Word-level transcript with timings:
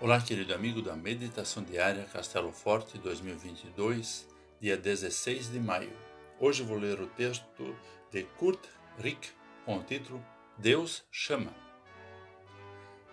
Olá, 0.00 0.20
querido 0.20 0.54
amigo 0.54 0.80
da 0.80 0.94
Meditação 0.94 1.60
Diária 1.60 2.04
Castelo 2.04 2.52
Forte 2.52 2.96
2022, 2.98 4.28
dia 4.60 4.76
16 4.76 5.50
de 5.50 5.58
maio. 5.58 5.90
Hoje 6.38 6.62
vou 6.62 6.78
ler 6.78 7.00
o 7.00 7.08
texto 7.08 7.76
de 8.08 8.22
Kurt 8.38 8.64
Rick 8.96 9.28
com 9.64 9.78
o 9.78 9.82
título 9.82 10.24
Deus 10.56 11.04
chama. 11.10 11.52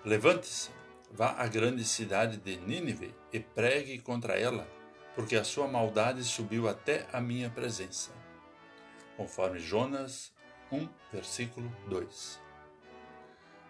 Levante-se, 0.05 0.69
vá 1.11 1.31
à 1.31 1.47
grande 1.47 1.83
cidade 1.83 2.37
de 2.37 2.55
Nínive 2.57 3.15
e 3.33 3.39
pregue 3.39 3.97
contra 3.97 4.39
ela, 4.39 4.67
porque 5.15 5.35
a 5.35 5.43
sua 5.43 5.67
maldade 5.67 6.23
subiu 6.23 6.69
até 6.69 7.07
a 7.11 7.19
minha 7.19 7.49
presença. 7.49 8.11
Conforme 9.17 9.57
Jonas 9.57 10.31
1, 10.71 10.87
versículo 11.11 11.75
2. 11.87 12.39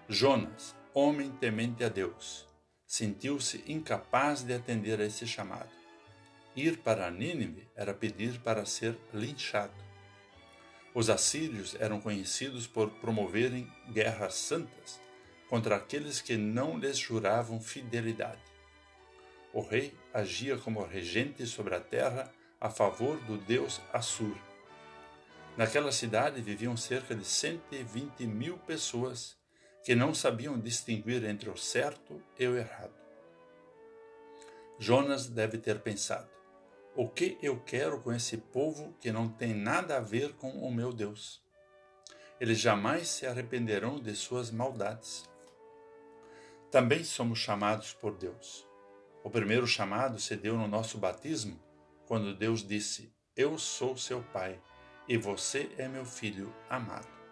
Jonas, 0.09 0.75
homem 0.93 1.32
temente 1.32 1.82
a 1.82 1.88
Deus, 1.88 2.45
sentiu-se 2.86 3.63
incapaz 3.67 4.44
de 4.44 4.53
atender 4.53 4.99
a 4.99 5.05
esse 5.05 5.25
chamado. 5.25 5.70
Ir 6.55 6.77
para 6.77 7.11
Nínive 7.11 7.67
era 7.75 7.94
pedir 7.94 8.39
para 8.39 8.66
ser 8.66 8.98
linchado. 9.13 9.73
Os 10.94 11.09
assírios 11.09 11.75
eram 11.80 11.99
conhecidos 11.99 12.67
por 12.67 12.89
promoverem 12.89 13.70
guerras 13.91 14.35
santas 14.35 14.99
contra 15.49 15.75
aqueles 15.75 16.21
que 16.21 16.38
não 16.38 16.77
lhes 16.77 16.98
juravam 16.98 17.59
fidelidade. 17.59 18.41
O 19.53 19.61
rei 19.61 19.94
agia 20.13 20.58
como 20.58 20.83
regente 20.83 21.45
sobre 21.45 21.75
a 21.75 21.80
terra 21.80 22.31
a 22.59 22.70
favor 22.70 23.17
do 23.25 23.38
deus 23.38 23.81
Assur. 23.91 24.38
Naquela 25.58 25.91
cidade 25.91 26.41
viviam 26.41 26.75
cerca 26.75 27.16
de 27.16 27.23
120 27.23 28.25
mil 28.25 28.58
pessoas 28.59 29.38
que 29.85 29.94
não 29.94 30.16
sabiam 30.16 30.59
distinguir 30.59 31.23
entre 31.23 31.48
o 31.48 31.55
certo 31.55 32.20
e 32.39 32.48
o 32.48 32.57
errado. 32.57 32.95
Jonas 34.80 35.27
deve 35.27 35.59
ter 35.59 35.80
pensado: 35.80 36.27
o 36.95 37.08
que 37.08 37.38
eu 37.39 37.59
quero 37.59 38.02
com 38.02 38.11
esse 38.11 38.36
povo 38.36 38.95
que 39.00 39.11
não 39.11 39.30
tem 39.30 39.53
nada 39.53 39.97
a 39.97 40.02
ver 40.02 40.33
com 40.33 40.50
o 40.50 40.73
meu 40.73 40.91
Deus? 40.91 41.39
Eles 42.41 42.59
jamais 42.59 43.08
se 43.08 43.28
arrependerão 43.28 44.00
de 44.00 44.16
suas 44.16 44.50
maldades. 44.50 45.30
Também 46.72 47.03
somos 47.03 47.38
chamados 47.38 47.94
por 47.94 48.17
Deus. 48.17 48.67
O 49.23 49.30
primeiro 49.30 49.67
chamado 49.67 50.19
se 50.19 50.36
deu 50.36 50.58
no 50.58 50.67
nosso 50.67 50.97
batismo, 50.97 51.61
quando 52.08 52.36
Deus 52.36 52.67
disse: 52.67 53.13
Eu 53.36 53.59
sou 53.59 53.95
seu 53.95 54.23
Pai 54.33 54.59
e 55.08 55.16
você 55.16 55.69
é 55.78 55.88
meu 55.88 56.06
filho 56.06 56.52
amado. 56.67 57.25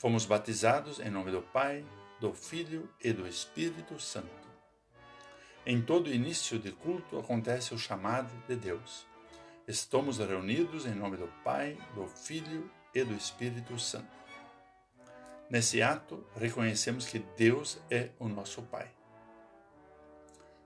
Fomos 0.00 0.24
batizados 0.24 0.98
em 0.98 1.10
nome 1.10 1.30
do 1.30 1.42
Pai, 1.42 1.84
do 2.18 2.32
Filho 2.32 2.88
e 3.04 3.12
do 3.12 3.28
Espírito 3.28 4.00
Santo. 4.00 4.48
Em 5.66 5.82
todo 5.82 6.10
início 6.10 6.58
de 6.58 6.72
culto 6.72 7.18
acontece 7.18 7.74
o 7.74 7.78
chamado 7.78 8.32
de 8.48 8.56
Deus. 8.56 9.06
Estamos 9.68 10.16
reunidos 10.16 10.86
em 10.86 10.94
nome 10.94 11.18
do 11.18 11.28
Pai, 11.44 11.76
do 11.94 12.06
Filho 12.06 12.70
e 12.94 13.04
do 13.04 13.12
Espírito 13.12 13.78
Santo. 13.78 14.08
Nesse 15.50 15.82
ato, 15.82 16.26
reconhecemos 16.34 17.04
que 17.04 17.18
Deus 17.36 17.78
é 17.90 18.08
o 18.18 18.26
nosso 18.26 18.62
Pai. 18.62 18.90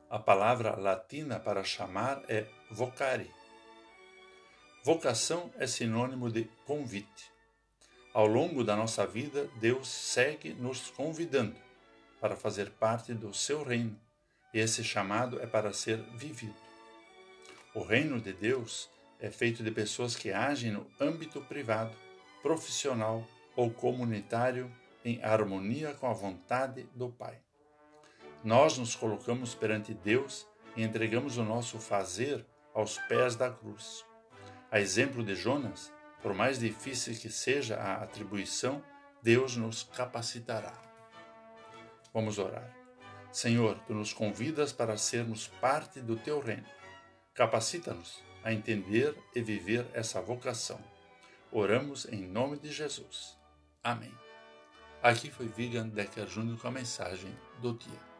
A 0.09 0.21
palavra 0.21 0.77
latina 0.77 1.41
para 1.41 1.65
chamar 1.65 2.23
é 2.29 2.47
vocare. 2.71 3.29
Vocação 4.85 5.51
é 5.59 5.67
sinônimo 5.67 6.31
de 6.31 6.45
convite. 6.65 7.34
Ao 8.15 8.29
longo 8.29 8.63
da 8.63 8.77
nossa 8.77 9.05
vida, 9.05 9.51
Deus 9.57 9.89
segue 9.89 10.55
nos 10.55 10.89
convidando 10.89 11.57
para 12.21 12.37
fazer 12.37 12.71
parte 12.71 13.13
do 13.13 13.35
seu 13.35 13.65
reino, 13.65 13.99
e 14.53 14.61
esse 14.61 14.85
chamado 14.85 15.43
é 15.43 15.47
para 15.49 15.73
ser 15.73 15.97
vivido. 16.15 16.55
O 17.75 17.83
reino 17.83 18.21
de 18.21 18.33
Deus 18.33 18.89
é 19.19 19.33
feito 19.33 19.65
de 19.65 19.71
pessoas 19.73 20.15
que 20.15 20.31
agem 20.31 20.71
no 20.71 20.87
âmbito 21.01 21.41
privado, 21.41 21.93
profissional 22.41 23.27
ou 23.57 23.69
comunitário 23.69 24.71
em 25.05 25.21
harmonia 25.21 25.93
com 25.95 26.07
a 26.07 26.13
vontade 26.13 26.87
do 26.95 27.09
Pai. 27.09 27.41
Nós 28.45 28.79
nos 28.79 28.95
colocamos 28.95 29.57
perante 29.57 29.93
Deus 29.93 30.47
e 30.77 30.85
entregamos 30.85 31.37
o 31.37 31.43
nosso 31.43 31.81
fazer 31.81 32.47
aos 32.73 32.97
pés 33.09 33.35
da 33.35 33.51
cruz. 33.51 34.05
A 34.71 34.79
exemplo 34.79 35.25
de 35.25 35.35
Jonas, 35.35 35.93
por 36.25 36.33
mais 36.33 36.59
difícil 36.59 37.15
que 37.21 37.29
seja 37.29 37.77
a 37.77 38.03
atribuição, 38.03 38.83
Deus 39.23 39.59
nos 39.59 39.83
capacitará. 39.83 40.73
Vamos 42.15 42.39
orar. 42.39 42.75
Senhor, 43.31 43.79
tu 43.87 43.93
nos 43.93 44.15
convidas 44.15 44.73
para 44.73 44.97
sermos 44.97 45.49
parte 45.49 46.01
do 46.01 46.17
teu 46.17 46.41
reino. 46.41 46.65
Capacita-nos 47.35 48.23
a 48.43 48.55
entender 48.55 49.15
e 49.35 49.43
viver 49.43 49.87
essa 49.93 50.23
vocação. 50.23 50.81
Oramos 51.53 52.07
em 52.07 52.27
nome 52.27 52.59
de 52.59 52.73
Jesus. 52.73 53.37
Amém. 53.83 54.15
Aqui 55.03 55.31
foi 55.31 55.47
Vigan 55.47 55.89
Decker 55.89 56.27
Júnior 56.27 56.59
com 56.59 56.69
a 56.69 56.71
mensagem 56.71 57.39
do 57.61 57.75
dia. 57.75 58.14